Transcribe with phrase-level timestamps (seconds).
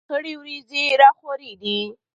[0.07, 1.79] خړې ورېځې را خورې دي.